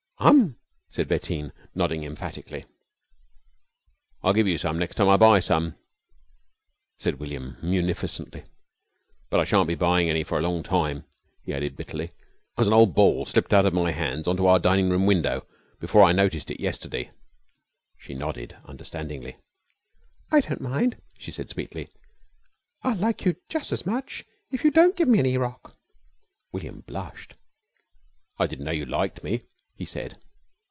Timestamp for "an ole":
12.67-12.85